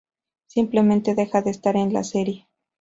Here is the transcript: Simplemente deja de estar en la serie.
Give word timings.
Simplemente 0.47 1.13
deja 1.13 1.43
de 1.43 1.51
estar 1.51 1.75
en 1.75 1.93
la 1.93 2.03
serie. 2.03 2.47